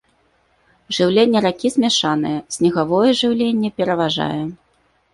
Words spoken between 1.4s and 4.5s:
ракі змяшанае, снегавое жыўленне пераважае.